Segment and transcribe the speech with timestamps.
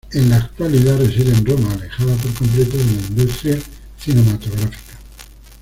[0.13, 3.59] En la actualidad, reside en Roma, alejada por completo de la industria
[3.99, 4.79] cinematográfica.